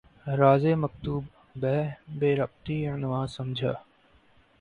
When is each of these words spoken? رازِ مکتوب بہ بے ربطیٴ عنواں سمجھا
رازِ 0.39 0.63
مکتوب 0.75 1.23
بہ 1.55 1.75
بے 2.19 2.29
ربطیٴ 2.35 2.89
عنواں 2.93 3.25
سمجھا 3.27 3.73